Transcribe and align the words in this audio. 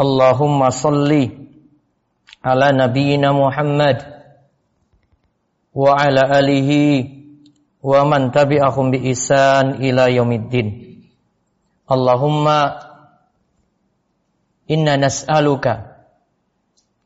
Allahumma 0.00 0.72
salli 0.72 1.28
ala 2.40 2.72
nabiyyina 2.72 3.36
Muhammad 3.36 4.00
wa 5.76 5.92
ala 5.92 6.40
alihi 6.40 7.04
wa 7.84 8.08
man 8.08 8.32
tabi'ahum 8.32 8.96
bi 8.96 9.12
isan 9.12 9.84
ila 9.84 10.08
yaumiddin. 10.08 10.96
Allahumma 11.84 12.80
inna 14.72 14.96
nas'aluka 14.96 16.00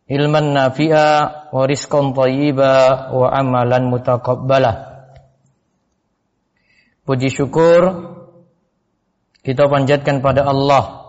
ilman 0.06 0.54
nafi'a 0.54 1.50
wa 1.50 1.66
rizqan 1.66 2.14
thayyiba 2.14 3.10
wa 3.10 3.26
amalan 3.34 3.90
mutaqabbala. 3.90 5.02
Puji 7.02 7.26
syukur 7.26 8.14
kita 9.42 9.66
panjatkan 9.66 10.22
pada 10.22 10.46
Allah 10.46 11.03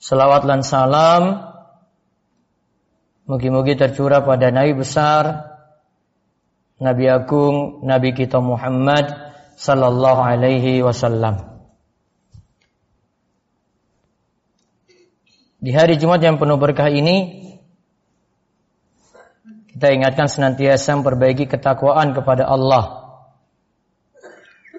Selawat 0.00 0.48
dan 0.48 0.64
salam 0.64 1.44
mugi-mugi 3.28 3.76
tercurah 3.76 4.24
pada 4.24 4.48
Nabi 4.48 4.72
besar 4.72 5.52
Nabi 6.80 7.04
agung 7.04 7.84
Nabi 7.84 8.16
kita 8.16 8.40
Muhammad 8.40 9.12
sallallahu 9.60 10.24
alaihi 10.24 10.80
wasallam. 10.80 11.44
Di 15.60 15.76
hari 15.76 16.00
Jumat 16.00 16.24
yang 16.24 16.40
penuh 16.40 16.56
berkah 16.56 16.88
ini 16.88 17.44
kita 19.76 19.92
ingatkan 19.92 20.32
senantiasa 20.32 20.96
memperbaiki 20.96 21.44
ketakwaan 21.44 22.16
kepada 22.16 22.48
Allah 22.48 23.00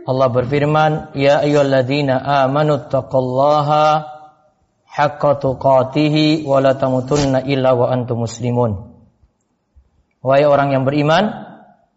Allah 0.02 0.34
berfirman, 0.34 1.14
"Ya 1.14 1.46
ayyuhalladzina 1.46 2.18
amanu 2.42 2.90
taqullaha 2.90 4.11
haqqa 4.92 5.40
tuqatih 5.40 6.44
wa 6.44 6.60
la 6.60 6.76
tamutunna 6.76 7.48
illa 7.48 7.72
wa 7.72 7.88
antum 7.88 8.28
muslimun." 8.28 8.92
Wahai 10.22 10.46
orang 10.46 10.76
yang 10.76 10.84
beriman, 10.84 11.32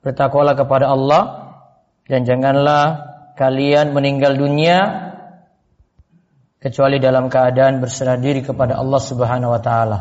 bertakwalah 0.00 0.54
kepada 0.54 0.88
Allah 0.88 1.22
dan 2.06 2.24
janganlah 2.24 3.12
kalian 3.34 3.92
meninggal 3.92 4.38
dunia 4.38 5.10
kecuali 6.62 6.96
dalam 7.02 7.28
keadaan 7.28 7.82
berserah 7.82 8.16
diri 8.16 8.40
kepada 8.40 8.80
Allah 8.80 9.00
Subhanahu 9.02 9.52
wa 9.52 9.60
taala. 9.60 9.98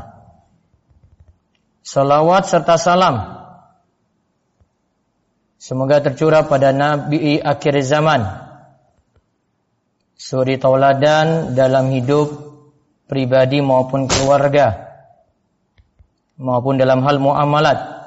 Salawat 1.84 2.48
serta 2.48 2.80
salam 2.80 3.44
Semoga 5.64 6.04
tercurah 6.04 6.44
pada 6.44 6.76
Nabi 6.76 7.40
akhir 7.40 7.88
zaman. 7.88 8.20
Suri 10.20 10.60
tauladan 10.60 11.56
dalam 11.56 11.88
hidup 11.88 12.53
pribadi 13.14 13.62
maupun 13.62 14.10
keluarga. 14.10 14.90
Maupun 16.42 16.82
dalam 16.82 17.06
hal 17.06 17.22
muamalat. 17.22 18.02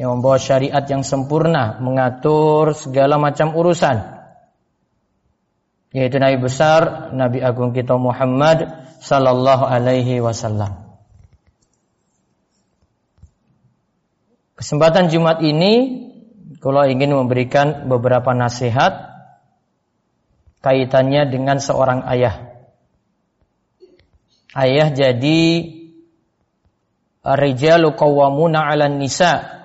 Yang 0.00 0.08
membawa 0.16 0.40
syariat 0.40 0.84
yang 0.88 1.04
sempurna. 1.04 1.76
Mengatur 1.84 2.72
segala 2.72 3.20
macam 3.20 3.52
urusan. 3.52 4.00
Yaitu 5.92 6.16
Nabi 6.16 6.40
besar, 6.40 7.12
Nabi 7.12 7.44
agung 7.44 7.76
kita 7.76 8.00
Muhammad 8.00 8.88
sallallahu 9.04 9.68
alaihi 9.68 10.24
wasallam. 10.24 10.88
Kesempatan 14.56 15.12
Jumat 15.12 15.44
ini 15.44 16.04
kalau 16.58 16.82
ingin 16.88 17.14
memberikan 17.14 17.86
beberapa 17.86 18.34
nasihat 18.34 19.08
kaitannya 20.60 21.30
dengan 21.30 21.62
seorang 21.62 22.02
ayah. 22.10 22.47
Ayah 24.58 24.90
jadi 24.90 25.70
rijalu 27.22 27.94
qawwamuna 27.94 28.66
'alan 28.66 28.98
nisa. 28.98 29.58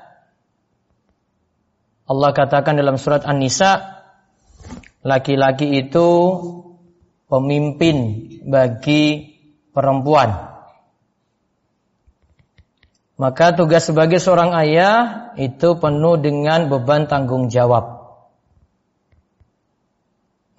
Allah 2.06 2.30
katakan 2.36 2.78
dalam 2.78 3.00
surat 3.02 3.26
An-Nisa 3.26 4.04
laki-laki 5.02 5.82
itu 5.82 6.10
pemimpin 7.32 7.98
bagi 8.46 9.34
perempuan. 9.72 10.52
Maka 13.18 13.56
tugas 13.56 13.88
sebagai 13.88 14.20
seorang 14.20 14.52
ayah 14.58 15.32
itu 15.40 15.80
penuh 15.80 16.20
dengan 16.20 16.68
beban 16.68 17.08
tanggung 17.08 17.48
jawab. 17.48 18.03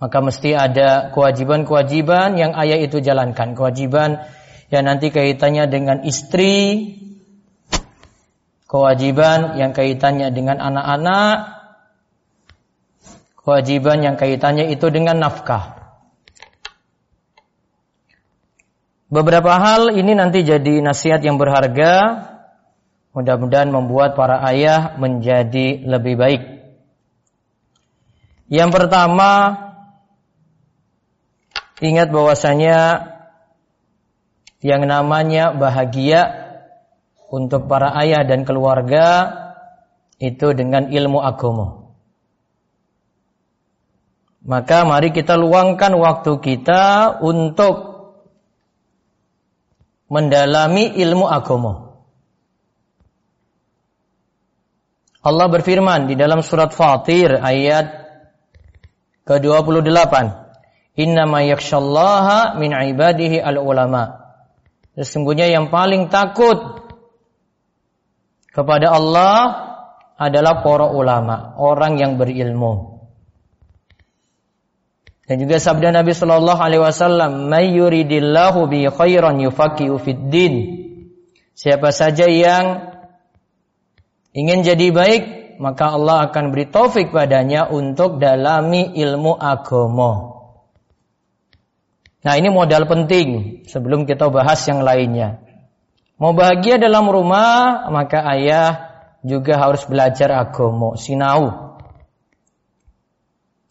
Maka 0.04 0.20
mesti 0.20 0.53
ada 0.53 1.09
kewajiban-kewajiban 1.16 2.37
yang 2.37 2.53
ayah 2.60 2.76
itu 2.76 3.00
jalankan. 3.00 3.56
Kewajiban 3.56 4.20
yang 4.69 4.84
nanti 4.84 5.09
kaitannya 5.09 5.65
dengan 5.65 6.04
istri, 6.04 6.92
kewajiban 8.69 9.56
yang 9.56 9.72
kaitannya 9.72 10.28
dengan 10.28 10.60
anak-anak, 10.60 11.37
kewajiban 13.41 14.04
yang 14.04 14.20
kaitannya 14.20 14.69
itu 14.69 14.92
dengan 14.92 15.25
nafkah. 15.25 15.81
Beberapa 19.09 19.56
hal 19.56 19.88
ini 19.97 20.12
nanti 20.12 20.44
jadi 20.44 20.84
nasihat 20.84 21.25
yang 21.25 21.41
berharga 21.41 22.34
Mudah-mudahan 23.15 23.71
membuat 23.71 24.19
para 24.19 24.42
ayah 24.50 24.98
menjadi 24.98 25.86
lebih 25.86 26.19
baik. 26.19 26.42
Yang 28.50 28.71
pertama, 28.75 29.31
ingat 31.84 32.09
bahwasanya 32.09 32.78
yang 34.65 34.89
namanya 34.89 35.53
bahagia 35.53 36.45
untuk 37.28 37.69
para 37.69 37.93
ayah 38.00 38.25
dan 38.25 38.49
keluarga 38.49 39.37
itu 40.17 40.56
dengan 40.56 40.89
ilmu 40.89 41.21
agama. 41.21 41.84
Maka 44.45 44.84
mari 44.84 45.12
kita 45.12 45.41
luangkan 45.41 45.93
waktu 45.97 46.37
kita 46.41 47.17
untuk 47.25 47.95
mendalami 50.12 50.93
ilmu 51.01 51.25
agama. 51.25 51.97
Allah 55.25 55.49
berfirman 55.49 56.12
di 56.12 56.15
dalam 56.21 56.45
surat 56.45 56.77
Fatir 56.77 57.41
ayat 57.41 57.89
ke-28. 59.25 60.44
Innama 60.94 61.43
yakshallaha 61.43 62.55
min 62.62 62.71
ibadihi 62.71 63.43
al-ulama. 63.43 64.25
Sesungguhnya 64.94 65.50
yang 65.50 65.75
paling 65.75 66.06
takut 66.06 66.87
kepada 68.54 68.95
Allah 68.95 69.34
adalah 70.15 70.63
para 70.63 70.86
ulama, 70.95 71.59
orang 71.59 71.98
yang 71.98 72.15
berilmu. 72.15 73.03
Dan 75.24 75.42
juga 75.42 75.59
sabda 75.59 75.91
Nabi 75.91 76.15
Shallallahu 76.15 76.60
Alaihi 76.63 76.83
Wasallam, 76.84 77.51
"May 77.51 77.74
yuridillahu 77.74 78.71
bi 78.71 78.86
khairan 78.86 79.42
yufaqihu 79.42 79.98
fid 79.98 80.30
din." 80.30 80.54
Siapa 81.59 81.91
saja 81.91 82.30
yang 82.30 82.95
ingin 84.30 84.63
jadi 84.63 84.95
baik, 84.95 85.22
maka 85.59 85.95
Allah 85.95 86.30
akan 86.30 86.54
beri 86.54 86.71
taufik 86.71 87.10
padanya 87.15 87.66
untuk 87.71 88.22
dalami 88.22 88.95
ilmu 88.95 89.34
agama. 89.39 90.34
Nah 92.24 92.34
ini 92.41 92.48
modal 92.48 92.88
penting 92.88 93.60
sebelum 93.68 94.09
kita 94.09 94.32
bahas 94.32 94.65
yang 94.65 94.80
lainnya. 94.80 95.44
Mau 96.16 96.32
bahagia 96.32 96.80
dalam 96.80 97.04
rumah, 97.06 97.84
maka 97.92 98.24
ayah 98.32 98.97
juga 99.21 99.60
harus 99.60 99.84
belajar 99.84 100.32
agama, 100.32 100.97
sinau. 100.97 101.76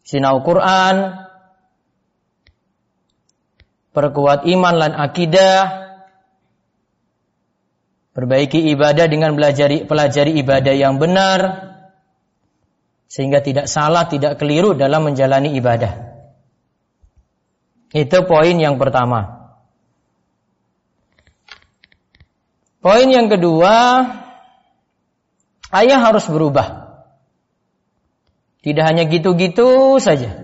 Sinau 0.05 0.43
Quran, 0.45 1.25
perkuat 3.95 4.45
iman 4.45 4.75
dan 4.77 4.93
akidah, 5.01 5.83
Perbaiki 8.13 8.69
ibadah 8.69 9.09
dengan 9.09 9.33
pelajari, 9.33 9.89
pelajari 9.89 10.37
ibadah 10.37 10.73
yang 10.77 11.01
benar. 11.01 11.73
Sehingga 13.09 13.41
tidak 13.41 13.65
salah, 13.65 14.05
tidak 14.05 14.37
keliru 14.37 14.77
dalam 14.77 15.09
menjalani 15.09 15.57
ibadah. 15.57 16.12
Itu 17.93 18.25
poin 18.25 18.57
yang 18.57 18.81
pertama. 18.81 19.53
Poin 22.81 23.07
yang 23.07 23.29
kedua, 23.29 24.01
ayah 25.71 25.99
harus 26.01 26.25
berubah. 26.25 26.99
Tidak 28.65 28.81
hanya 28.81 29.05
gitu-gitu 29.05 30.01
saja. 30.01 30.43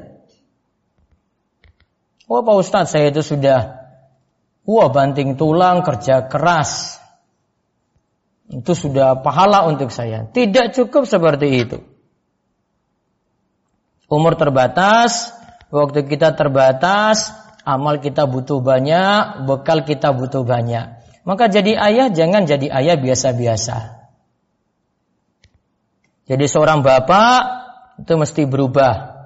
Wah 2.30 2.46
Pak 2.46 2.56
Ustadz 2.62 2.94
saya 2.94 3.10
itu 3.10 3.26
sudah 3.26 3.82
Wah 4.70 4.94
banting 4.94 5.34
tulang 5.34 5.82
kerja 5.82 6.30
keras 6.30 7.02
Itu 8.46 8.78
sudah 8.78 9.26
pahala 9.26 9.66
untuk 9.66 9.90
saya 9.90 10.30
Tidak 10.30 10.78
cukup 10.78 11.10
seperti 11.10 11.48
itu 11.50 11.82
Umur 14.06 14.38
terbatas 14.38 15.34
Waktu 15.70 16.06
kita 16.10 16.34
terbatas 16.34 17.34
Amal 17.62 18.02
kita 18.02 18.26
butuh 18.26 18.62
banyak 18.62 19.46
Bekal 19.46 19.86
kita 19.86 20.14
butuh 20.14 20.42
banyak 20.42 21.02
Maka 21.24 21.46
jadi 21.50 21.78
ayah 21.78 22.08
jangan 22.10 22.50
jadi 22.50 22.74
ayah 22.74 22.98
biasa-biasa 22.98 23.78
Jadi 26.26 26.46
seorang 26.50 26.82
bapak 26.82 27.42
Itu 28.02 28.18
mesti 28.18 28.50
berubah 28.50 29.20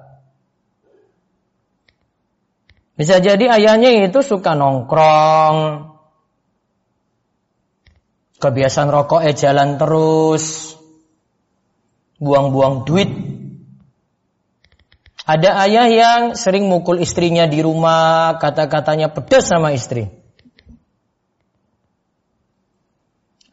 bisa 2.94 3.18
jadi 3.18 3.50
ayahnya 3.50 4.06
itu 4.06 4.22
suka 4.22 4.54
nongkrong. 4.54 5.90
Kebiasaan 8.38 8.88
rokoknya 8.90 9.32
jalan 9.34 9.82
terus. 9.82 10.78
Buang-buang 12.22 12.86
duit. 12.86 13.10
Ada 15.24 15.56
ayah 15.64 15.88
yang 15.88 16.22
sering 16.36 16.68
mukul 16.68 17.00
istrinya 17.00 17.48
di 17.48 17.64
rumah, 17.64 18.36
kata-katanya 18.36 19.08
pedas 19.08 19.48
sama 19.48 19.72
istri. 19.72 20.12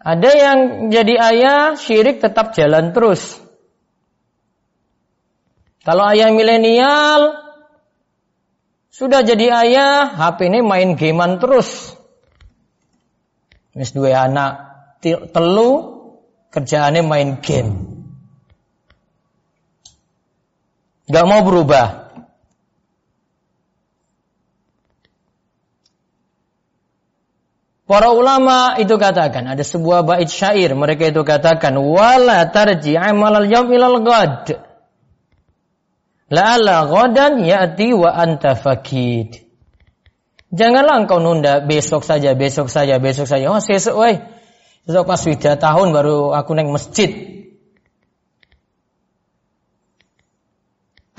Ada 0.02 0.32
yang 0.34 0.60
jadi 0.92 1.16
ayah 1.32 1.60
syirik 1.80 2.20
tetap 2.20 2.52
jalan 2.58 2.92
terus. 2.92 3.40
Kalau 5.88 6.04
ayah 6.12 6.34
milenial 6.36 7.40
sudah 8.92 9.24
jadi 9.24 9.50
ayah, 9.66 10.12
HP 10.12 10.52
ini 10.52 10.60
main 10.60 11.00
gamean 11.00 11.40
terus. 11.40 11.96
Mis 13.72 13.96
dua 13.96 14.28
anak 14.28 14.52
telu 15.32 15.72
kerjaannya 16.52 17.02
main 17.08 17.40
game. 17.40 17.91
Gak 21.10 21.26
mau 21.26 21.42
berubah. 21.42 22.02
Para 27.90 28.16
ulama 28.16 28.80
itu 28.80 28.96
katakan 28.96 29.52
ada 29.52 29.68
sebuah 29.68 30.08
bait 30.08 30.32
syair 30.32 30.72
mereka 30.80 31.12
itu 31.12 31.28
katakan 31.28 31.76
wala 31.76 32.48
tarji 32.48 32.96
amal 32.96 33.36
al 33.36 33.48
ilal 33.52 34.00
ghad 34.00 34.72
La'ala 36.32 36.88
ghadan 36.88 37.44
ya'ti 37.44 37.92
wa 37.92 38.16
anta 38.16 38.56
fakid. 38.56 39.44
Janganlah 40.52 41.04
engkau 41.04 41.20
nunda 41.20 41.60
besok 41.60 42.08
saja, 42.08 42.32
besok 42.40 42.72
saja, 42.72 43.04
besok 43.04 43.28
saja. 43.28 43.52
Oh, 43.52 43.60
besok, 43.60 43.96
woi. 44.00 44.16
Besok 44.88 45.04
pas 45.04 45.20
sudah 45.20 45.60
tahun 45.60 45.92
baru 45.92 46.32
aku 46.32 46.56
naik 46.56 46.72
masjid. 46.72 47.12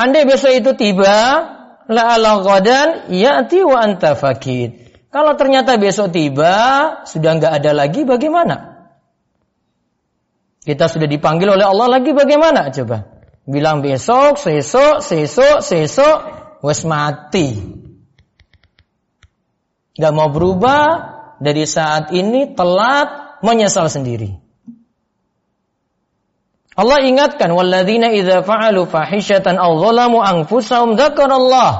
Andai 0.02 0.26
besok 0.26 0.50
itu 0.50 0.74
tiba, 0.74 1.14
la'ala 1.86 2.42
ghadan 2.42 3.06
ya'ti 3.14 3.62
wa 3.62 3.78
anta 3.78 4.18
fakid. 4.18 4.82
Kalau 5.14 5.38
ternyata 5.38 5.78
besok 5.78 6.10
tiba, 6.10 6.54
sudah 7.06 7.38
nggak 7.38 7.52
ada 7.62 7.70
lagi, 7.70 8.02
bagaimana? 8.02 8.90
Kita 10.66 10.90
sudah 10.90 11.06
dipanggil 11.06 11.54
oleh 11.54 11.62
Allah 11.62 11.86
lagi, 11.86 12.10
bagaimana? 12.10 12.74
Coba. 12.74 13.06
Bilang 13.46 13.78
besok, 13.78 14.42
sesok, 14.42 14.98
sesok, 14.98 15.62
sesok, 15.62 16.18
wes 16.66 16.82
mati. 16.82 17.62
Gak 19.94 20.14
mau 20.14 20.34
berubah 20.34 20.82
dari 21.38 21.62
saat 21.62 22.10
ini 22.10 22.58
telat 22.58 23.38
menyesal 23.42 23.86
sendiri. 23.86 24.41
Allah 26.72 27.04
ingatkan 27.04 27.52
walladzina 27.52 28.08
idza 28.12 28.40
fa'alu 28.40 28.88
fahishatan 28.88 29.60
aw 29.60 29.76
zalamu 29.76 30.24
anfusahum 30.24 30.96
dzakarallah 30.96 31.70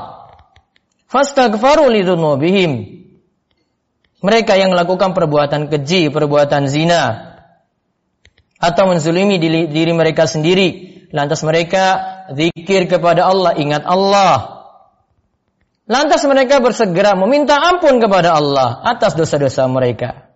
fastaghfaru 1.08 1.88
lidzunubihim. 1.88 3.02
Mereka 4.22 4.54
yang 4.54 4.70
melakukan 4.70 5.16
perbuatan 5.16 5.66
keji, 5.66 6.12
perbuatan 6.14 6.70
zina 6.70 7.34
atau 8.62 8.86
menzulimi 8.86 9.42
diri, 9.42 9.66
diri 9.66 9.90
mereka 9.90 10.30
sendiri, 10.30 10.92
Lantas 11.12 11.44
mereka 11.44 11.84
zikir 12.32 12.88
kepada 12.88 13.28
Allah, 13.28 13.52
ingat 13.60 13.84
Allah. 13.84 14.64
Lantas 15.84 16.24
mereka 16.24 16.56
bersegera 16.64 17.12
meminta 17.12 17.60
ampun 17.60 18.00
kepada 18.00 18.32
Allah 18.32 18.80
atas 18.80 19.12
dosa-dosa 19.12 19.68
mereka. 19.68 20.31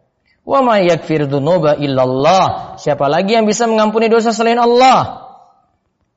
Wa 0.47 0.63
ma 0.63 0.79
yakfir 0.79 1.27
dzunuba 1.27 1.75
illallah. 1.75 2.79
Siapa 2.79 3.11
lagi 3.11 3.35
yang 3.35 3.51
bisa 3.51 3.67
mengampuni 3.67 4.07
dosa 4.07 4.31
selain 4.31 4.63
Allah? 4.63 5.27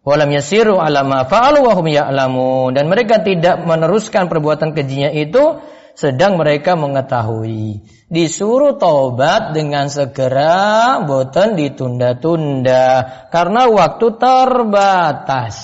Walam 0.06 0.30
yasiru 0.30 0.78
ala 0.78 1.02
ma 1.02 1.26
fa'alu 1.26 1.66
wa 1.66 1.74
hum 1.74 1.90
ya'lamun. 1.90 2.78
Dan 2.78 2.94
mereka 2.94 3.26
tidak 3.26 3.66
meneruskan 3.66 4.30
perbuatan 4.30 4.78
kejinya 4.78 5.10
itu 5.10 5.58
sedang 5.98 6.38
mereka 6.38 6.78
mengetahui. 6.78 7.82
Disuruh 8.10 8.78
taubat 8.78 9.54
dengan 9.58 9.90
segera, 9.90 11.02
boten 11.06 11.58
ditunda-tunda 11.58 12.86
karena 13.34 13.66
waktu 13.66 14.08
terbatas. 14.18 15.58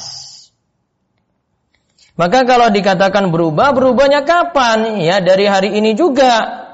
Maka 2.17 2.47
kalau 2.50 2.73
dikatakan 2.73 3.29
berubah, 3.29 3.77
berubahnya 3.77 4.25
kapan? 4.25 4.97
Ya 5.06 5.21
dari 5.21 5.45
hari 5.45 5.69
ini 5.77 5.94
juga. 5.94 6.64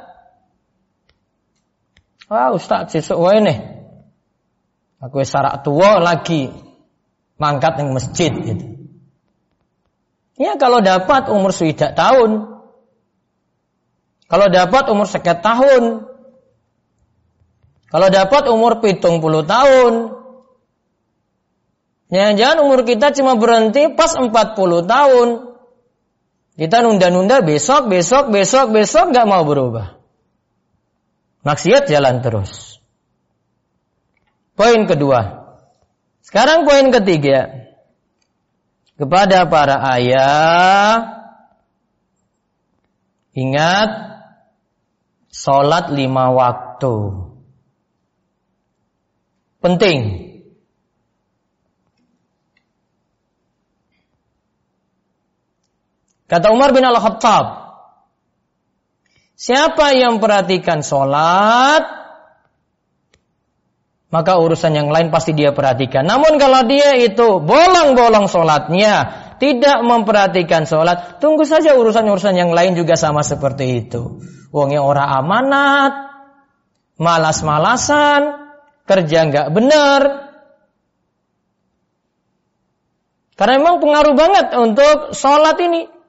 Wah 2.31 2.56
Ustaz, 2.56 2.95
sesuk 2.95 3.19
wae 3.19 3.44
nih. 3.44 3.60
Aku 5.04 5.19
sarak 5.28 5.67
tua 5.67 6.00
lagi 6.00 6.48
mangkat 7.36 7.84
yang 7.84 7.91
masjid 7.91 8.32
gitu. 8.32 8.79
Ya 10.39 10.55
kalau 10.55 10.79
dapat 10.79 11.27
umur 11.27 11.51
sudah 11.51 11.91
tahun, 11.91 12.51
kalau 14.32 14.48
dapat 14.48 14.84
umur 14.88 15.12
sekian 15.12 15.44
tahun. 15.44 16.08
Kalau 17.91 18.08
dapat 18.08 18.48
umur 18.48 18.79
pitung 18.79 19.20
puluh 19.20 19.44
tahun. 19.44 20.15
Jangan-jangan 22.08 22.58
umur 22.63 22.88
kita 22.88 23.12
cuma 23.12 23.36
berhenti 23.36 23.91
pas 23.91 24.15
40 24.15 24.32
tahun. 24.88 25.27
Kita 26.55 26.84
nunda-nunda 26.84 27.39
besok, 27.44 27.88
besok, 27.88 28.32
besok, 28.32 28.72
besok 28.75 29.15
gak 29.15 29.27
mau 29.27 29.48
berubah. 29.48 30.00
Maksiat 31.41 31.89
jalan 31.89 32.21
terus. 32.21 32.77
Poin 34.53 34.86
kedua. 34.86 35.41
Sekarang 36.21 36.69
poin 36.69 36.89
ketiga. 36.93 37.71
Kepada 38.98 39.50
para 39.50 39.81
ayah. 39.98 41.17
Ingat 43.33 44.12
Sholat 45.31 45.95
lima 45.95 46.27
waktu. 46.36 46.95
Penting. 49.63 50.00
Kata 56.27 56.51
Umar 56.51 56.75
bin 56.75 56.83
Al-Khattab. 56.83 57.61
Siapa 59.41 59.98
yang 59.98 60.21
perhatikan 60.21 60.86
sholat, 60.86 61.81
maka 64.13 64.38
urusan 64.38 64.69
yang 64.69 64.93
lain 64.93 65.10
pasti 65.10 65.33
dia 65.33 65.50
perhatikan. 65.50 66.05
Namun 66.05 66.38
kalau 66.38 66.62
dia 66.69 66.93
itu 66.93 67.41
bolong-bolong 67.41 68.29
sholatnya, 68.29 69.10
tidak 69.41 69.81
memperhatikan 69.81 70.69
sholat, 70.69 71.17
tunggu 71.17 71.41
saja 71.50 71.74
urusan-urusan 71.74 72.38
yang 72.38 72.53
lain 72.53 72.77
juga 72.77 72.93
sama 72.93 73.25
seperti 73.25 73.81
itu. 73.81 74.21
Wongnya 74.53 74.86
orang 74.86 75.10
amanat, 75.10 75.93
malas-malasan, 77.01 78.45
kerja 78.86 79.25
nggak 79.25 79.48
benar. 79.50 80.01
Karena 83.41 83.57
memang 83.57 83.81
pengaruh 83.81 84.13
banget 84.13 84.53
untuk 84.53 85.17
sholat 85.17 85.57
ini. 85.65 86.00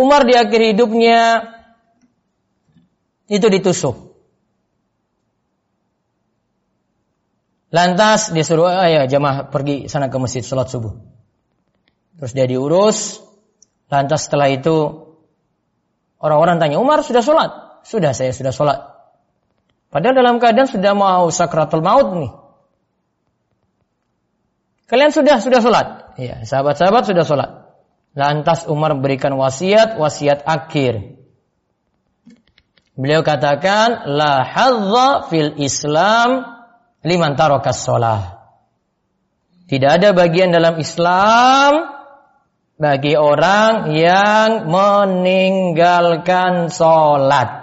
Umar 0.00 0.24
di 0.24 0.32
akhir 0.32 0.72
hidupnya 0.72 1.20
itu 3.28 3.46
ditusuk. 3.46 4.16
Lantas 7.70 8.32
disuruh 8.34 8.66
ayah 8.66 9.06
jamaah 9.06 9.52
pergi 9.52 9.86
sana 9.86 10.08
ke 10.08 10.16
masjid 10.18 10.42
sholat 10.42 10.72
subuh. 10.72 10.96
Terus 12.18 12.32
dia 12.32 12.48
diurus. 12.48 13.20
Lantas 13.92 14.26
setelah 14.26 14.48
itu 14.50 15.06
orang-orang 16.18 16.58
tanya 16.58 16.80
Umar 16.80 17.04
sudah 17.04 17.22
sholat? 17.22 17.70
sudah 17.84 18.12
saya 18.12 18.32
sudah 18.32 18.52
sholat. 18.52 18.78
Padahal 19.90 20.14
dalam 20.14 20.36
keadaan 20.38 20.70
sudah 20.70 20.92
mau 20.94 21.26
sakratul 21.32 21.82
maut 21.82 22.14
nih. 22.14 22.32
Kalian 24.86 25.10
sudah 25.14 25.38
sudah 25.38 25.60
sholat. 25.62 25.86
Ya, 26.18 26.42
sahabat-sahabat 26.46 27.06
sudah 27.06 27.24
sholat. 27.26 27.50
Lantas 28.10 28.66
Umar 28.66 28.98
memberikan 28.98 29.38
wasiat, 29.38 29.94
wasiat 29.94 30.42
akhir. 30.42 31.22
Beliau 32.98 33.22
katakan, 33.22 34.10
La 34.12 34.42
hadza 34.42 35.30
fil 35.30 35.54
Islam 35.62 36.42
liman 37.06 37.38
tarokas 37.38 37.86
sholat. 37.86 38.42
Tidak 39.70 39.86
ada 39.86 40.10
bagian 40.10 40.50
dalam 40.50 40.82
Islam 40.82 41.94
bagi 42.74 43.14
orang 43.14 43.94
yang 43.94 44.66
meninggalkan 44.66 46.74
sholat. 46.74 47.60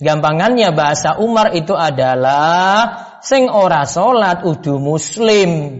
Gampangannya 0.00 0.72
bahasa 0.72 1.20
Umar 1.20 1.52
itu 1.52 1.76
adalah 1.76 3.20
sing 3.20 3.52
ora 3.52 3.84
sholat 3.84 4.48
udu 4.48 4.80
muslim. 4.80 5.76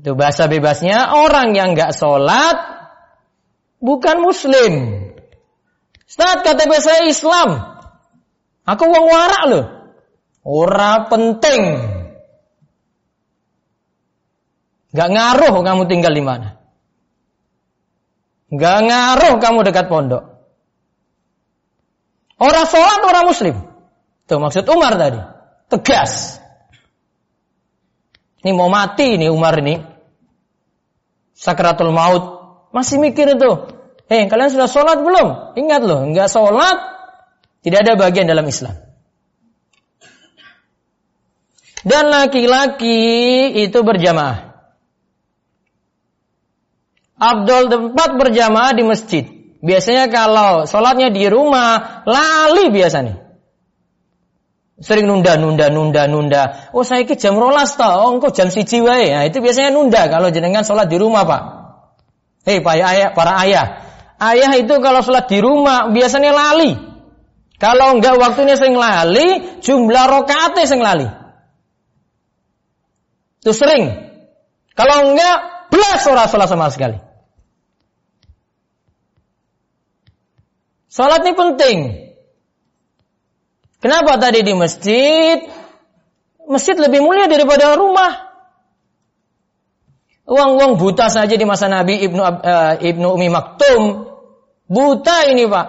Itu 0.00 0.16
bahasa 0.16 0.48
bebasnya 0.48 1.12
orang 1.12 1.52
yang 1.52 1.76
nggak 1.76 1.92
sholat 1.92 2.56
bukan 3.84 4.24
muslim. 4.24 4.72
Ustaz 6.08 6.40
kata 6.40 6.64
saya 6.80 7.04
Islam. 7.04 7.76
Aku 8.64 8.88
wong 8.88 9.04
warak 9.12 9.42
loh. 9.52 9.66
Ora 10.40 11.04
penting. 11.04 11.84
Gak 14.96 15.10
ngaruh 15.12 15.52
kamu 15.60 15.84
tinggal 15.84 16.16
di 16.16 16.24
mana. 16.24 16.56
Gak 18.48 18.78
ngaruh 18.80 19.36
kamu 19.36 19.68
dekat 19.68 19.86
pondok. 19.92 20.24
Orang 22.40 22.64
sholat 22.64 23.04
orang 23.04 23.28
muslim. 23.28 23.56
Itu 24.24 24.40
maksud 24.40 24.64
Umar 24.64 24.96
tadi. 24.96 25.20
Tegas. 25.68 26.40
Ini 28.40 28.56
mau 28.56 28.72
mati 28.72 29.20
nih 29.20 29.28
Umar 29.28 29.60
ini. 29.60 29.89
Sakratul 31.40 31.96
maut. 31.96 32.24
Masih 32.76 33.00
mikir 33.00 33.32
itu. 33.32 33.50
Eh 34.12 34.28
kalian 34.28 34.52
sudah 34.52 34.68
sholat 34.68 35.00
belum? 35.00 35.56
Ingat 35.56 35.80
loh. 35.88 36.04
Enggak 36.04 36.28
sholat. 36.28 36.76
Tidak 37.64 37.80
ada 37.80 37.96
bagian 37.96 38.28
dalam 38.28 38.44
Islam. 38.44 38.76
Dan 41.80 42.12
laki-laki 42.12 43.00
itu 43.56 43.80
berjamaah. 43.80 44.52
Abdul 47.16 47.72
tempat 47.72 48.10
berjamaah 48.20 48.72
di 48.76 48.84
masjid. 48.84 49.24
Biasanya 49.60 50.12
kalau 50.12 50.64
sholatnya 50.68 51.08
di 51.12 51.24
rumah, 51.28 52.04
lali 52.04 52.68
biasanya. 52.72 53.29
Sering 54.80 55.04
nunda, 55.04 55.36
nunda, 55.36 55.68
nunda, 55.68 56.08
nunda. 56.08 56.42
Oh 56.72 56.80
saya 56.80 57.04
ke 57.04 57.12
jam 57.12 57.36
rolas 57.36 57.76
toh, 57.76 57.84
oh 57.84 58.16
engkau 58.16 58.32
jam 58.32 58.48
siji 58.48 58.80
wae. 58.80 59.12
Nah, 59.12 59.28
itu 59.28 59.44
biasanya 59.44 59.76
nunda 59.76 60.08
kalau 60.08 60.32
jenengan 60.32 60.64
sholat 60.64 60.88
di 60.88 60.96
rumah 60.96 61.28
pak. 61.28 61.42
Hei 62.48 62.64
pak 62.64 62.74
ayah, 62.80 63.12
para 63.12 63.36
ayah. 63.44 63.66
Ayah 64.16 64.56
itu 64.56 64.72
kalau 64.80 65.04
sholat 65.04 65.28
di 65.28 65.36
rumah 65.44 65.92
biasanya 65.92 66.32
lali. 66.32 66.72
Kalau 67.60 68.00
enggak 68.00 68.16
waktunya 68.16 68.56
sering 68.56 68.80
lali, 68.80 69.60
jumlah 69.60 70.04
rokaatnya 70.08 70.64
sering 70.64 70.80
lali. 70.80 71.08
Itu 73.44 73.52
sering. 73.52 73.84
Kalau 74.72 75.12
enggak, 75.12 75.68
belas 75.68 76.00
orang 76.08 76.28
sholat 76.32 76.48
sama 76.48 76.72
sekali. 76.72 76.96
Salat 80.88 81.20
ini 81.22 81.36
penting. 81.36 81.78
Kenapa 83.80 84.20
tadi 84.20 84.44
di 84.44 84.52
masjid? 84.52 85.40
Masjid 86.44 86.76
lebih 86.76 87.00
mulia 87.00 87.24
daripada 87.24 87.72
rumah. 87.80 88.28
Uang-uang 90.28 90.78
buta 90.78 91.08
saja 91.10 91.34
di 91.34 91.42
masa 91.48 91.66
Nabi 91.66 92.04
Ibnu 92.06 92.20
uh, 92.22 92.74
Ibnu 92.78 93.08
Umi 93.16 93.32
Maktum. 93.32 94.06
Buta 94.70 95.26
ini, 95.26 95.48
Pak. 95.48 95.66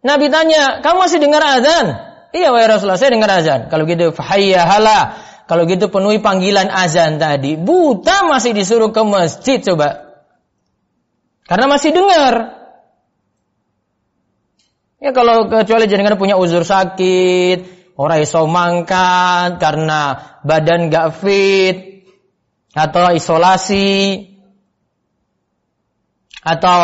Nabi 0.00 0.26
tanya, 0.32 0.80
"Kamu 0.80 0.96
masih 1.06 1.20
dengar 1.22 1.44
azan?" 1.44 2.10
Iya, 2.30 2.54
wahai 2.54 2.70
Rasulullah, 2.70 2.98
saya 2.98 3.14
dengar 3.14 3.30
azan. 3.30 3.66
Kalau 3.68 3.84
gitu, 3.86 4.14
fahayya 4.14 4.62
hala. 4.62 5.18
Kalau 5.50 5.66
gitu 5.66 5.90
penuhi 5.90 6.22
panggilan 6.22 6.70
azan 6.70 7.18
tadi. 7.18 7.58
Buta 7.58 8.22
masih 8.22 8.54
disuruh 8.54 8.94
ke 8.94 9.02
masjid 9.02 9.58
coba. 9.58 10.22
Karena 11.50 11.66
masih 11.66 11.90
dengar. 11.90 12.59
Ya 15.00 15.16
kalau 15.16 15.48
kecuali 15.48 15.88
jenengan 15.88 16.20
punya 16.20 16.36
uzur 16.36 16.60
sakit, 16.60 17.64
orang 17.96 18.20
iso 18.20 18.44
mangkat 18.44 19.56
karena 19.56 20.20
badan 20.44 20.92
gak 20.92 21.16
fit, 21.16 22.04
atau 22.76 23.08
isolasi, 23.16 24.28
atau 26.44 26.80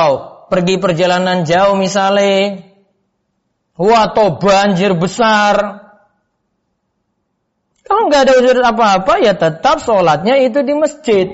pergi 0.49 0.81
perjalanan 0.81 1.45
jauh 1.45 1.77
misalnya, 1.77 2.65
atau 3.77 4.41
banjir 4.41 4.97
besar. 4.97 5.85
Kalau 7.87 8.11
nggak 8.11 8.23
ada 8.27 8.33
uzur 8.43 8.59
apa-apa 8.67 9.23
ya 9.23 9.39
tetap 9.39 9.79
sholatnya 9.79 10.43
itu 10.43 10.59
di 10.65 10.75
masjid. 10.75 11.29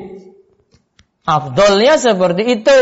Afdolnya 1.24 1.96
seperti 1.96 2.60
itu. 2.60 2.80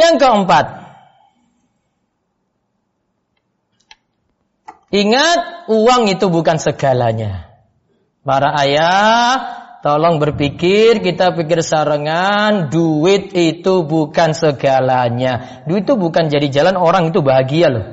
Yang 0.00 0.14
keempat, 0.16 0.66
ingat 4.96 5.68
uang 5.68 6.08
itu 6.08 6.26
bukan 6.32 6.56
segalanya. 6.56 7.52
Para 8.24 8.56
ayah, 8.64 9.60
tolong 9.84 10.16
berpikir, 10.16 11.04
kita 11.04 11.36
pikir 11.36 11.60
sarangan, 11.60 12.72
duit 12.72 13.36
itu 13.36 13.84
bukan 13.84 14.32
segalanya. 14.32 15.64
Duit 15.68 15.84
itu 15.84 16.00
bukan 16.00 16.32
jadi 16.32 16.48
jalan 16.48 16.80
orang 16.80 17.12
itu 17.12 17.20
bahagia 17.20 17.68
loh. 17.68 17.86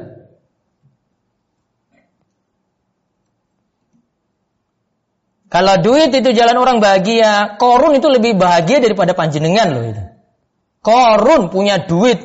Kalau 5.47 5.79
duit 5.79 6.11
itu 6.11 6.29
jalan 6.35 6.59
orang 6.59 6.83
bahagia, 6.83 7.55
korun 7.55 7.95
itu 7.99 8.07
lebih 8.11 8.35
bahagia 8.35 8.83
daripada 8.83 9.15
panjenengan 9.15 9.67
loh 9.71 9.83
itu. 9.87 10.06
Korun 10.87 11.51
punya 11.51 11.83
duit. 11.83 12.23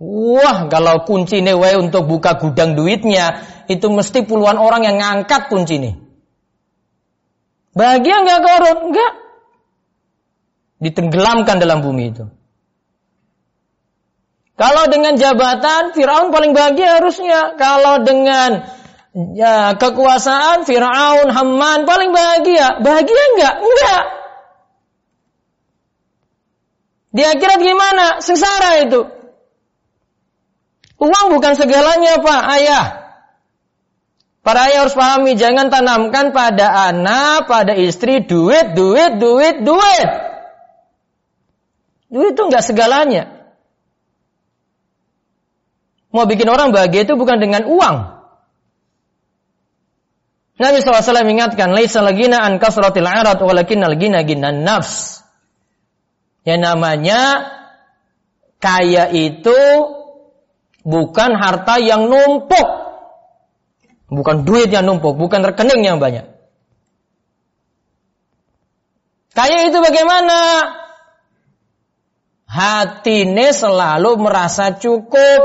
Wah, 0.00 0.64
kalau 0.72 1.04
kunci 1.04 1.44
newe 1.44 1.76
untuk 1.76 2.08
buka 2.08 2.40
gudang 2.40 2.72
duitnya, 2.72 3.44
itu 3.68 3.84
mesti 3.92 4.24
puluhan 4.24 4.56
orang 4.56 4.88
yang 4.88 4.96
ngangkat 4.96 5.52
kunci 5.52 5.76
ini. 5.76 5.92
Bahagia 7.76 8.24
nggak 8.24 8.40
korun? 8.40 8.78
Enggak. 8.88 9.12
Ditenggelamkan 10.80 11.60
dalam 11.60 11.84
bumi 11.84 12.04
itu. 12.08 12.24
Kalau 14.56 14.88
dengan 14.88 15.14
jabatan, 15.20 15.92
Firaun 15.92 16.32
paling 16.32 16.56
bahagia 16.56 16.98
harusnya. 16.98 17.60
Kalau 17.60 18.08
dengan 18.08 18.72
ya, 19.36 19.76
kekuasaan, 19.76 20.64
Firaun, 20.64 21.28
Haman 21.28 21.84
paling 21.84 22.10
bahagia. 22.16 22.80
Bahagia 22.80 23.22
enggak? 23.36 23.54
Enggak. 23.60 24.17
Di 27.08 27.22
akhirat 27.24 27.60
gimana? 27.60 28.06
Sengsara 28.20 28.84
itu. 28.84 29.00
Uang 30.98 31.26
bukan 31.30 31.54
segalanya 31.54 32.18
Pak, 32.20 32.42
ayah. 32.58 32.86
Para 34.42 34.68
ayah 34.68 34.84
harus 34.84 34.96
pahami, 34.96 35.36
jangan 35.38 35.70
tanamkan 35.70 36.32
pada 36.32 36.90
anak, 36.90 37.46
pada 37.46 37.76
istri, 37.76 38.24
duit, 38.24 38.74
duit, 38.74 39.20
duit, 39.20 39.62
duit. 39.62 40.08
Duit 42.08 42.32
itu 42.32 42.42
enggak 42.42 42.64
segalanya. 42.64 43.38
Mau 46.08 46.24
bikin 46.24 46.48
orang 46.48 46.72
bahagia 46.72 47.04
itu 47.04 47.14
bukan 47.14 47.36
dengan 47.36 47.68
uang. 47.68 47.96
Nabi 50.58 50.82
SAW 50.82 51.22
mengingatkan, 51.22 51.70
Laisa 51.70 52.02
lagina 52.02 52.42
an 52.42 52.58
kasratil 52.58 53.06
arat 53.06 53.38
walakin 53.38 53.84
al-gina 53.84 54.26
gina 54.26 54.50
nafs. 54.50 55.22
Yang 56.48 56.60
namanya 56.64 57.20
kaya 58.56 59.12
itu 59.12 59.60
bukan 60.80 61.30
harta 61.36 61.76
yang 61.76 62.08
numpuk. 62.08 62.68
Bukan 64.08 64.48
duit 64.48 64.72
yang 64.72 64.88
numpuk, 64.88 65.20
bukan 65.20 65.44
rekening 65.44 65.84
yang 65.84 66.00
banyak. 66.00 66.24
Kaya 69.36 69.68
itu 69.68 69.76
bagaimana? 69.76 70.72
Hatine 72.48 73.52
selalu 73.52 74.16
merasa 74.16 74.72
cukup, 74.80 75.42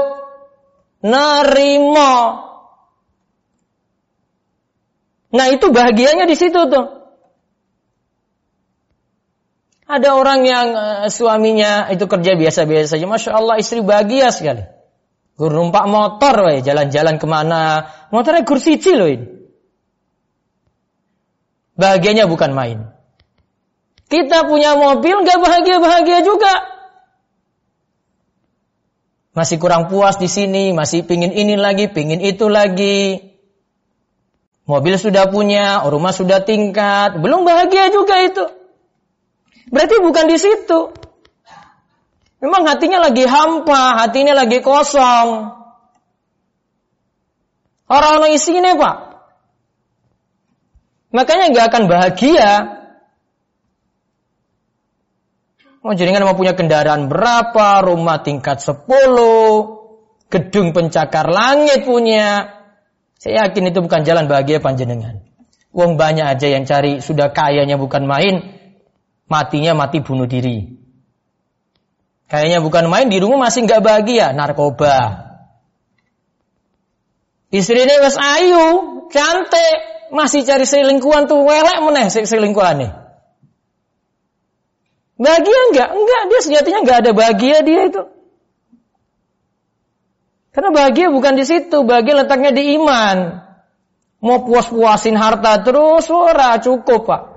nerimo. 1.03 2.15
Nah 5.35 5.47
itu 5.51 5.67
bahagianya 5.67 6.23
di 6.23 6.39
situ 6.39 6.63
tuh. 6.71 7.02
Ada 9.93 10.17
orang 10.17 10.41
yang 10.41 10.67
uh, 10.73 11.05
suaminya 11.05 11.85
itu 11.93 12.09
kerja 12.09 12.33
biasa-biasa 12.33 12.97
saja. 12.97 13.05
Masya 13.05 13.31
Allah 13.37 13.61
istri 13.61 13.85
bahagia 13.85 14.33
sekali. 14.33 14.65
Gur 15.37 15.53
numpak 15.53 15.85
motor, 15.85 16.61
jalan-jalan 16.65 17.21
ke 17.21 17.25
mana. 17.29 17.85
Motornya 18.09 18.41
gur 18.41 18.57
siji 18.57 18.97
loh 18.97 19.09
ini. 19.09 19.27
Bahagianya 21.77 22.25
bukan 22.25 22.53
main. 22.57 22.89
Kita 24.09 24.45
punya 24.45 24.77
mobil 24.77 25.25
nggak 25.25 25.39
bahagia-bahagia 25.41 26.21
juga. 26.25 26.53
Masih 29.33 29.57
kurang 29.57 29.89
puas 29.89 30.21
di 30.21 30.29
sini, 30.29 30.69
masih 30.77 31.05
pingin 31.09 31.33
ini 31.33 31.57
lagi, 31.57 31.89
pingin 31.89 32.21
itu 32.21 32.45
lagi. 32.45 33.33
Mobil 34.69 35.01
sudah 35.01 35.29
punya, 35.33 35.81
rumah 35.89 36.13
sudah 36.13 36.45
tingkat, 36.45 37.17
belum 37.17 37.41
bahagia 37.41 37.89
juga 37.89 38.21
itu. 38.21 38.62
Berarti 39.73 39.95
bukan 39.97 40.25
di 40.29 40.37
situ. 40.37 40.93
Memang 42.45 42.61
hatinya 42.69 43.09
lagi 43.09 43.25
hampa, 43.25 44.05
hatinya 44.05 44.37
lagi 44.37 44.61
kosong. 44.61 45.49
Orang-orang 47.89 48.37
isinya 48.37 48.77
pak. 48.77 48.95
Makanya 51.09 51.49
nggak 51.49 51.67
akan 51.73 51.83
bahagia. 51.89 52.51
Mau 55.81 55.97
jaringan 55.97 56.23
mau 56.23 56.37
punya 56.37 56.55
kendaraan 56.55 57.09
berapa, 57.11 57.83
rumah 57.83 58.23
tingkat 58.23 58.63
10, 58.63 58.87
gedung 60.31 60.71
pencakar 60.71 61.27
langit 61.27 61.83
punya. 61.83 62.55
Saya 63.19 63.47
yakin 63.47 63.73
itu 63.73 63.83
bukan 63.83 64.07
jalan 64.07 64.31
bahagia 64.31 64.63
panjenengan. 64.63 65.27
Uang 65.75 65.99
banyak 65.99 66.23
aja 66.23 66.47
yang 66.47 66.63
cari, 66.63 67.03
sudah 67.03 67.35
kayanya 67.35 67.75
bukan 67.75 68.07
main, 68.07 68.62
matinya 69.27 69.75
mati 69.75 70.03
bunuh 70.03 70.27
diri. 70.27 70.83
Kayaknya 72.27 72.59
bukan 72.65 72.85
main 72.89 73.07
di 73.13 73.21
rumah 73.21 73.49
masih 73.49 73.67
nggak 73.67 73.83
bahagia, 73.83 74.33
narkoba. 74.33 75.29
Istrinya 77.53 78.01
wes 78.01 78.17
ayu, 78.17 78.65
cantik, 79.13 80.09
masih 80.09 80.41
cari 80.41 80.65
selingkuhan 80.65 81.29
tuh 81.29 81.45
welek 81.45 81.77
meneh 81.85 82.09
selingkuhan 82.09 82.81
nih. 82.81 82.91
Bahagia 85.13 85.59
enggak? 85.69 85.89
Enggak, 85.93 86.21
dia 86.25 86.39
sejatinya 86.41 86.79
enggak 86.81 86.99
ada 87.05 87.11
bahagia 87.13 87.57
dia 87.61 87.81
itu. 87.85 88.03
Karena 90.53 90.69
bahagia 90.69 91.09
bukan 91.09 91.33
di 91.37 91.45
situ, 91.45 91.85
bahagia 91.85 92.25
letaknya 92.25 92.53
di 92.53 92.77
iman. 92.77 93.45
Mau 94.21 94.45
puas-puasin 94.45 95.17
harta 95.17 95.61
terus, 95.61 96.09
ora 96.09 96.57
cukup 96.57 97.05
pak. 97.05 97.32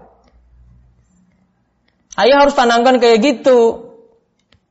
Ayah 2.17 2.49
harus 2.49 2.57
tanamkan 2.57 2.97
kayak 2.97 3.21
gitu. 3.21 3.93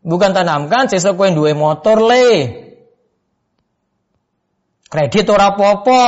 Bukan 0.02 0.34
tanamkan 0.34 0.90
sesuk 0.90 1.18
kowe 1.18 1.30
duwe 1.30 1.54
motor 1.54 2.02
le. 2.02 2.30
Kredit 4.90 5.25
ora 5.30 5.54
apa-apa. 5.54 6.06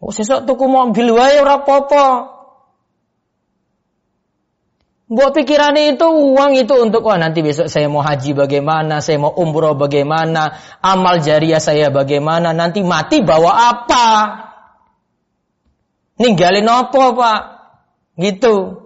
Oh 0.00 0.14
sesuk 0.14 0.46
tuku 0.46 0.66
mobil 0.66 1.10
wae 1.10 1.42
ora 1.42 1.62
apa-apa. 1.62 2.06
Buat 5.10 5.34
pikiran 5.34 5.74
itu 5.74 6.06
uang 6.06 6.54
itu 6.54 6.70
untuk 6.78 7.02
wah 7.02 7.18
nanti 7.18 7.42
besok 7.42 7.66
saya 7.66 7.90
mau 7.90 7.98
haji 7.98 8.30
bagaimana, 8.30 9.02
saya 9.02 9.18
mau 9.18 9.34
umroh 9.34 9.74
bagaimana, 9.74 10.54
amal 10.86 11.18
jariah 11.18 11.58
saya 11.58 11.90
bagaimana, 11.90 12.54
nanti 12.54 12.78
mati 12.86 13.18
bawa 13.18 13.74
apa? 13.74 14.06
Ninggalin 16.14 16.62
apa 16.62 17.02
pak? 17.10 17.40
Gitu. 18.22 18.79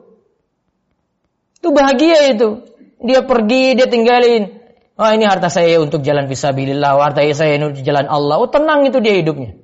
Itu 1.64 1.72
bahagia 1.72 2.37
itu. 2.37 2.61
Dia 3.00 3.24
pergi, 3.24 3.72
dia 3.72 3.88
tinggalin. 3.88 4.53
Oh 5.00 5.09
ini 5.09 5.24
harta 5.24 5.48
saya 5.48 5.81
untuk 5.81 6.05
jalan 6.05 6.29
visabilillah, 6.29 6.92
harta 7.00 7.24
saya 7.33 7.57
untuk 7.57 7.81
jalan 7.81 8.05
Allah. 8.05 8.37
Oh 8.37 8.53
tenang 8.53 8.85
itu 8.85 9.00
dia 9.00 9.16
hidupnya. 9.16 9.57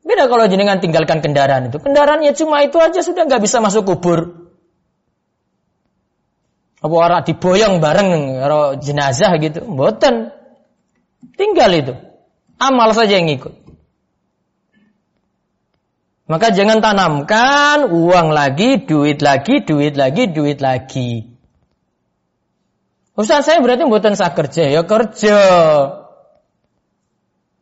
Beda 0.00 0.24
kalau 0.24 0.48
jenengan 0.48 0.80
tinggalkan 0.80 1.20
kendaraan 1.20 1.68
itu. 1.68 1.76
Kendaraannya 1.76 2.32
cuma 2.32 2.64
itu 2.64 2.80
aja 2.80 3.04
sudah 3.04 3.28
nggak 3.28 3.44
bisa 3.44 3.60
masuk 3.60 3.84
kubur. 3.84 4.48
Apa 6.80 6.94
orang 6.96 7.28
diboyong 7.28 7.76
bareng 7.84 8.40
kalau 8.40 8.80
jenazah 8.80 9.36
gitu. 9.36 9.68
Boten. 9.68 10.32
Tinggal 11.36 11.76
itu. 11.76 11.92
Amal 12.56 12.96
saja 12.96 13.20
yang 13.20 13.28
ikut. 13.28 13.52
Maka 16.24 16.56
jangan 16.56 16.80
tanamkan 16.80 17.92
uang 17.92 18.32
lagi, 18.32 18.80
duit 18.80 19.20
lagi, 19.20 19.60
duit 19.60 19.92
lagi, 19.92 20.32
duit 20.32 20.56
lagi. 20.64 21.28
Ustaz 23.12 23.44
saya 23.44 23.60
berarti 23.60 23.84
buatan 23.84 24.16
saya 24.16 24.32
kerja, 24.32 24.72
ya 24.72 24.82
kerja. 24.88 25.40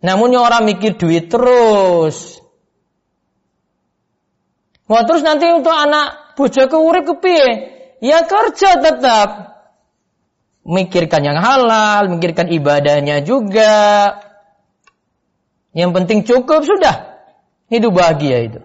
Namun 0.03 0.35
orang 0.39 0.63
mikir 0.63 0.95
duit 0.95 1.27
terus. 1.27 2.39
Wah 4.87 5.03
terus 5.11 5.27
nanti 5.27 5.51
untuk 5.51 5.75
anak 5.75 6.39
ke 6.39 6.79
urip 6.79 7.05
kepiye? 7.07 7.49
Ya 7.99 8.27
kerja 8.27 8.79
tetap. 8.79 9.59
Mikirkan 10.63 11.27
yang 11.27 11.39
halal, 11.43 12.07
mikirkan 12.15 12.47
ibadahnya 12.47 13.27
juga. 13.27 14.15
Yang 15.75 15.91
penting 15.99 16.19
cukup 16.23 16.63
sudah. 16.63 17.12
Hidup 17.73 17.97
bahagia 17.97 18.53
itu. 18.53 18.61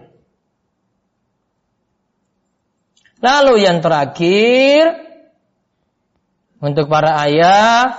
Lalu 3.24 3.64
yang 3.64 3.80
terakhir 3.80 5.00
untuk 6.60 6.92
para 6.92 7.16
ayah 7.24 7.96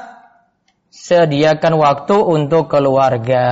sediakan 0.93 1.81
waktu 1.81 2.13
untuk 2.13 2.69
keluarga. 2.69 3.49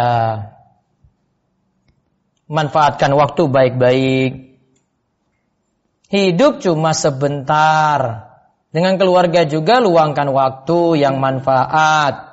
Manfaatkan 2.45 3.11
waktu 3.17 3.49
baik-baik. 3.49 4.31
Hidup 6.13 6.61
cuma 6.61 6.93
sebentar. 6.93 8.29
Dengan 8.69 9.01
keluarga 9.01 9.49
juga 9.49 9.81
luangkan 9.81 10.29
waktu 10.29 11.01
yang 11.01 11.17
manfaat. 11.17 12.26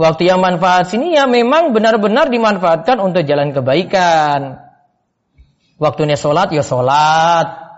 Waktu 0.00 0.32
yang 0.32 0.40
manfaat 0.40 0.88
sini 0.88 1.12
ya 1.12 1.28
memang 1.28 1.76
benar-benar 1.76 2.32
dimanfaatkan 2.32 2.96
untuk 3.04 3.20
jalan 3.28 3.52
kebaikan. 3.52 4.64
Waktunya 5.76 6.16
sholat 6.16 6.48
ya 6.56 6.64
sholat. 6.64 7.68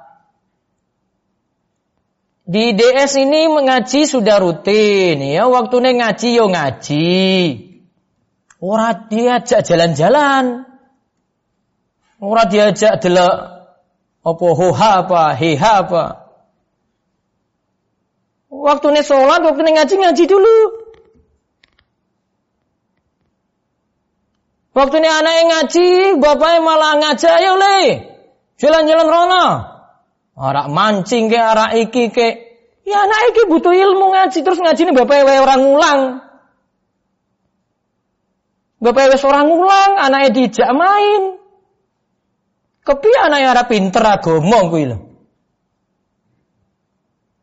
Di 2.46 2.78
DS 2.78 3.18
ini 3.18 3.50
mengaji 3.50 4.06
sudah 4.06 4.38
rutin 4.38 5.18
ya. 5.18 5.50
Waktunya 5.50 5.98
ngaji 5.98 6.28
yo 6.38 6.46
ya 6.46 6.52
ngaji. 6.54 7.10
Orang 8.62 9.10
diajak 9.10 9.66
jalan-jalan. 9.66 10.62
Orang 12.22 12.46
diajak 12.54 13.02
delok 13.02 13.34
apa 14.22 14.46
hoha 14.46 14.90
apa 15.02 15.22
heha 15.34 15.72
apa. 15.82 16.04
Waktunya 18.46 19.02
sholat, 19.02 19.42
waktunya 19.42 19.82
ngaji 19.82 19.94
ngaji 19.98 20.24
dulu. 20.30 20.81
Waktu 24.72 25.04
ini 25.04 25.08
anak 25.08 25.34
yang 25.36 25.48
ngaji, 25.52 25.88
bapaknya 26.16 26.60
malah 26.64 26.92
ngajak, 26.96 27.32
ayo 27.44 27.60
le, 27.60 27.80
jalan-jalan 28.56 29.08
rono. 29.08 29.46
Arak 30.32 30.72
mancing 30.72 31.28
ke, 31.28 31.36
arak 31.36 31.76
iki 31.76 32.08
ke. 32.08 32.28
Ya 32.88 33.04
anak 33.04 33.36
iki 33.36 33.52
butuh 33.52 33.76
ilmu 33.76 34.16
ngaji, 34.16 34.40
terus 34.40 34.56
ngaji 34.56 34.80
ini 34.88 34.92
bapaknya 34.96 35.44
orang 35.44 35.60
ngulang. 35.60 36.00
Bapaknya 38.80 39.20
orang 39.20 39.46
ngulang, 39.52 39.90
anaknya 40.00 40.30
dijak 40.32 40.70
main. 40.72 41.36
Kepi 42.82 43.10
anaknya 43.14 43.54
arah 43.54 43.66
pinter 43.68 44.02
agama 44.02 44.58
kuwi 44.72 44.88
lho. 44.88 44.98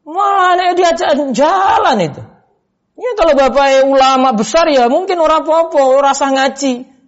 Malah 0.10 0.58
anaknya 0.58 0.74
diajak 0.76 1.14
jalan 1.32 1.98
itu. 2.02 2.22
Ya 3.00 3.12
kalau 3.16 3.38
bapaknya 3.38 3.86
ulama 3.86 4.34
besar 4.34 4.66
ya 4.68 4.90
mungkin 4.90 5.22
orang 5.22 5.46
apa-apa, 5.46 5.80
rasa 6.02 6.34
ngaji. 6.34 6.99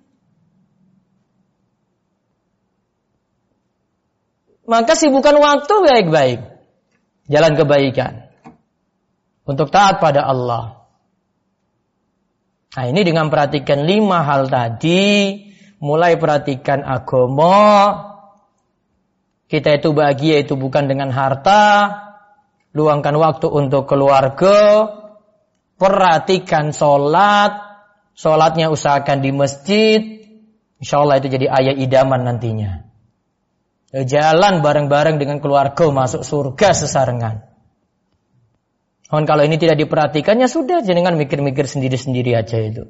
Maka 4.71 4.95
sibukan 4.95 5.35
waktu 5.35 5.73
baik-baik. 5.83 6.39
Jalan 7.27 7.59
kebaikan. 7.59 8.31
Untuk 9.43 9.67
taat 9.67 9.99
pada 9.99 10.23
Allah. 10.23 10.87
Nah 12.71 12.85
ini 12.87 13.03
dengan 13.03 13.27
perhatikan 13.27 13.83
lima 13.83 14.23
hal 14.23 14.47
tadi. 14.47 15.43
Mulai 15.83 16.15
perhatikan 16.15 16.87
agama. 16.87 17.59
Kita 19.51 19.75
itu 19.75 19.91
bahagia 19.91 20.39
itu 20.39 20.55
bukan 20.55 20.87
dengan 20.87 21.11
harta. 21.11 21.91
Luangkan 22.71 23.19
waktu 23.19 23.51
untuk 23.51 23.91
keluarga. 23.91 24.87
Perhatikan 25.75 26.71
sholat. 26.71 27.59
Sholatnya 28.15 28.71
usahakan 28.71 29.19
di 29.19 29.35
masjid. 29.35 29.99
Insya 30.79 31.03
Allah 31.03 31.19
itu 31.19 31.27
jadi 31.27 31.51
ayat 31.51 31.75
idaman 31.75 32.23
nantinya. 32.23 32.90
Jalan 33.91 34.63
bareng-bareng 34.63 35.19
dengan 35.19 35.43
keluarga 35.43 35.91
masuk 35.91 36.23
surga 36.23 36.71
sesarengan. 36.71 37.43
Namun 39.11 39.27
kalau 39.27 39.43
ini 39.43 39.59
tidak 39.59 39.75
diperhatikan 39.83 40.39
ya 40.39 40.47
sudah 40.47 40.79
jenengan 40.79 41.19
mikir-mikir 41.19 41.67
sendiri-sendiri 41.67 42.31
aja 42.31 42.55
itu. 42.55 42.87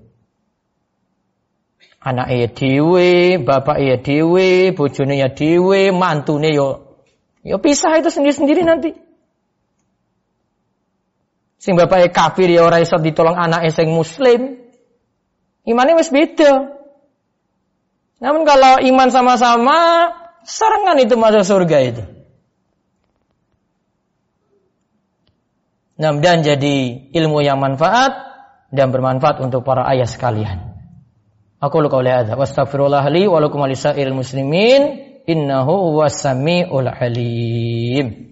Anak 1.98 2.30
ya 2.30 2.48
dewe, 2.54 3.42
bapak 3.42 3.78
ya 3.82 3.98
dewe, 3.98 4.70
bojone 4.78 5.18
ya 5.18 5.34
dewe, 5.34 5.90
mantune 5.90 6.54
yo 6.54 6.98
yo 7.42 7.58
pisah 7.58 7.98
itu 7.98 8.14
sendiri-sendiri 8.14 8.62
nanti. 8.62 8.94
Sing 11.58 11.74
bapak 11.74 12.14
kafir 12.14 12.54
ya 12.54 12.62
ora 12.66 12.78
iso 12.78 13.02
ditolong 13.02 13.38
anak 13.38 13.66
sing 13.74 13.90
muslim. 13.90 14.62
Imannya 15.66 15.98
wis 15.98 16.14
beda. 16.14 16.78
Namun 18.22 18.46
kalau 18.46 18.82
iman 18.82 19.10
sama-sama, 19.10 20.10
serangan 20.46 20.98
itu 21.02 21.16
masuk 21.18 21.44
surga 21.44 21.78
itu. 21.82 22.04
Nah, 26.02 26.18
dan 26.18 26.42
jadi 26.42 27.10
ilmu 27.14 27.46
yang 27.46 27.62
manfaat 27.62 28.10
dan 28.74 28.90
bermanfaat 28.90 29.38
untuk 29.44 29.62
para 29.62 29.86
ayah 29.94 30.10
sekalian. 30.10 30.74
Aku 31.62 31.78
lu 31.78 31.94
qauli 31.94 32.10
hadza 32.10 32.34
wa 32.34 32.42
astaghfirullah 32.42 33.06
li 33.14 33.30
wa 33.30 33.38
lakum 33.38 33.62
muslimin 33.62 34.82
innahu 35.30 35.94
huwas 35.94 36.18
samiul 36.18 36.90
alim. 36.90 38.31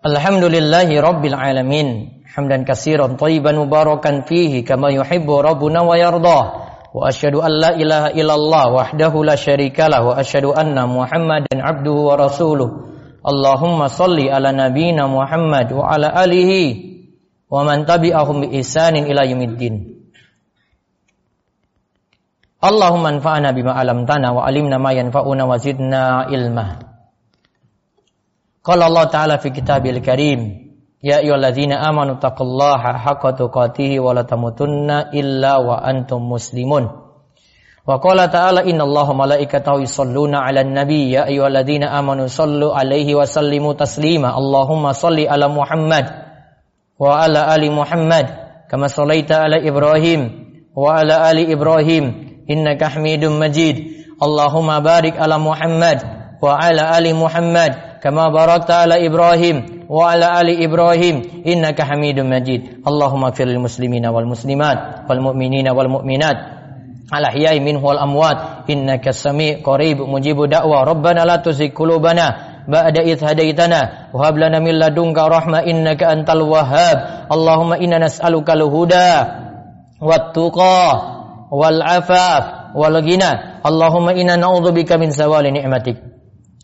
Alhamdulillahi 0.00 0.96
Rabbil 0.96 1.36
Alamin. 1.36 1.88
Hamdan 2.24 2.64
kasiran 2.64 3.20
tayyiban 3.20 3.60
mubarakan 3.60 4.24
fihi 4.24 4.64
Kama 4.64 4.88
yuhibbu 4.96 5.44
Rabbuna 5.44 5.84
wa 5.84 5.92
yardah. 5.92 6.42
Wa 6.88 7.04
ashadu 7.04 7.44
an 7.44 7.52
la 7.60 7.70
ilaha 7.76 8.08
illallah 8.16 8.64
Wahdahu 8.72 9.20
la 9.28 9.36
syarikalah 9.36 10.00
Wa 10.00 10.16
ashadu 10.16 10.56
anna 10.56 10.88
Muhammadan 10.88 11.60
abduhu 11.60 12.08
wa 12.08 12.16
rasuluh. 12.16 12.68
Allahumma 13.20 13.92
salli 13.92 14.32
ala 14.32 14.56
nabina 14.56 15.04
Muhammad 15.04 15.68
Wa 15.68 15.92
ala 15.92 16.16
alihi 16.16 16.96
Wa 17.52 17.68
man 17.68 17.84
tabi'ahum 17.84 18.48
bi 18.48 18.56
isanin 18.56 19.04
ila 19.04 19.28
yumiddin 19.28 20.00
Allahumma 22.64 23.20
anfa'na 23.20 23.52
bima 23.52 23.76
alamtana 23.76 24.32
Wa 24.32 24.48
alimna 24.48 24.80
ma 24.80 24.96
yanfa'una 24.96 25.44
wa 25.44 25.60
zidna 25.60 26.24
ilmah 26.32 26.89
Qala 28.60 28.86
Allah 28.86 29.06
Ta'ala 29.08 29.34
fi 29.40 29.50
kitabil 29.50 30.04
karim 30.04 30.70
Ya 31.00 31.24
ayyuhalladzina 31.24 31.80
amanu 31.80 32.20
taqullaha 32.20 33.00
haqqa 33.00 33.32
tuqatih 33.32 34.04
wa 34.04 34.12
la 34.12 34.28
tamutunna 34.28 35.08
illa 35.16 35.56
wa 35.56 35.80
antum 35.80 36.20
muslimun. 36.20 36.92
Wa 37.88 37.96
qala 37.96 38.28
ta'ala 38.28 38.68
innallaha 38.68 39.16
malaikatahu 39.16 39.80
yusholluna 39.80 40.44
'alan 40.44 40.76
nabi 40.76 41.16
ya 41.16 41.24
ayyuhalladzina 41.24 41.88
amanu 41.96 42.28
sallu 42.28 42.76
'alaihi 42.76 43.16
wa 43.16 43.24
sallimu 43.24 43.72
taslima. 43.80 44.36
Allahumma 44.36 44.92
salli 44.92 45.24
ala 45.24 45.48
Muhammad 45.48 46.04
wa 47.00 47.16
ala 47.16 47.48
ali 47.48 47.72
Muhammad 47.72 48.28
kama 48.68 48.92
shallaita 48.92 49.48
ala 49.48 49.56
Ibrahim 49.56 50.52
wa 50.76 51.00
ala 51.00 51.32
ali 51.32 51.48
Ibrahim 51.48 52.44
innaka 52.44 52.92
Hamidum 52.92 53.40
Majid. 53.40 54.04
Allahumma 54.20 54.84
barik 54.84 55.16
ala 55.16 55.40
Muhammad 55.40 56.04
wa 56.44 56.60
ala 56.60 56.92
ali 56.92 57.16
Muhammad 57.16 57.89
kama 58.00 58.32
barakta 58.32 58.88
ala 58.88 58.96
Ibrahim 58.96 59.86
wa 59.86 60.10
ala 60.10 60.40
ali 60.40 60.56
Ibrahim 60.64 61.44
innaka 61.44 61.84
Hamidum 61.84 62.32
Majid. 62.32 62.80
Allahumma 62.82 63.36
fir 63.36 63.46
muslimina 63.60 64.08
wal 64.08 64.24
muslimat 64.24 65.04
wal 65.04 65.20
mu'minina 65.20 65.76
wal 65.76 66.00
mu'minat. 66.00 66.58
Al 67.10 67.26
minhu 67.60 67.82
wal 67.82 67.98
amwat 67.98 68.70
innaka 68.70 69.12
sami 69.12 69.60
qarib 69.60 70.00
mujibu 70.00 70.48
da'wa. 70.48 70.86
Rabbana 70.86 71.26
la 71.26 71.42
tuzigh 71.42 71.74
qulubana 71.74 72.64
ba'da 72.70 73.02
idh 73.02 73.20
hadaitana 73.20 74.14
wa 74.14 74.18
hab 74.24 74.38
lana 74.38 74.62
min 74.62 74.78
innaka 74.78 76.08
antal 76.08 76.46
wahhab. 76.46 77.28
Allahumma 77.28 77.82
inna 77.82 77.98
nas'aluka 77.98 78.54
al 78.54 78.64
huda 78.64 79.10
wat 79.98 80.32
tuqa 80.32 80.86
wal 81.50 81.82
afaf 81.82 82.72
wal 82.78 82.96
ghina. 83.02 83.60
Allahumma 83.66 84.14
inna 84.14 84.38
na'udzubika 84.38 84.96
min 84.96 85.10
zawali 85.10 85.50
ni'matik 85.50 86.19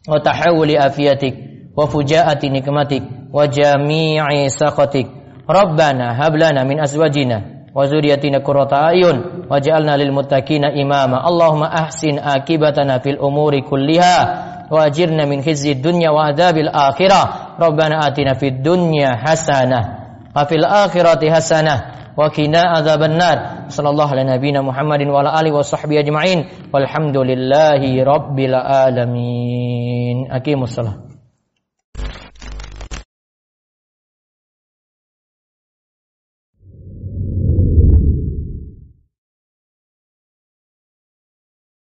wa 0.09 0.21
tahawuli 0.21 0.79
afiyatik 0.79 1.35
wa 1.77 1.87
fujaati 1.89 2.51
nikmatik 2.51 3.03
wa 3.33 3.47
jami'i 3.47 4.51
sakhatik 4.51 5.07
Rabbana 5.49 6.15
hab 6.15 6.35
lana 6.35 6.65
min 6.65 6.81
azwajina 6.81 7.71
wa 7.75 7.87
zurriyyatina 7.87 8.41
qurrata 8.41 8.87
ayun 8.91 9.47
waj'alna 9.51 9.97
lil 9.97 10.11
muttaqina 10.13 10.73
imama 10.75 11.23
Allahumma 11.25 11.71
ahsin 11.73 12.19
akibatana 12.19 12.99
fil 13.01 13.19
umuri 13.21 13.63
kulliha 13.63 14.67
wa 14.71 14.85
ajirna 14.85 15.27
min 15.27 15.43
khizyi 15.43 15.75
dunya 15.75 16.11
wa 16.13 16.27
adzabil 16.27 16.67
akhirah 16.73 17.55
Rabbana 17.59 18.01
وقنا 22.17 22.61
عذاب 22.61 23.03
النار. 23.03 23.39
صلى 23.69 23.89
الله 23.89 24.09
على 24.11 24.25
نبينا 24.25 24.61
محمد 24.63 25.03
وعلى 25.07 25.41
آله 25.41 25.53
وصحبه 25.53 26.01
أجمعين. 26.01 26.45
والحمد 26.75 27.17
لله 27.17 28.05
رب 28.05 28.39
العالمين. 28.41 30.33
أقيموا 30.33 30.65
الصلاة. 30.65 30.97